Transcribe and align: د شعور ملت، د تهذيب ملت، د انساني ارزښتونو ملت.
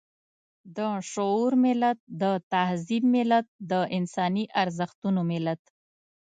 د 0.75 0.77
شعور 1.11 1.51
ملت، 1.65 1.99
د 2.21 2.23
تهذيب 2.51 3.03
ملت، 3.15 3.45
د 3.71 3.73
انساني 3.97 4.45
ارزښتونو 4.61 5.21
ملت. 5.31 5.61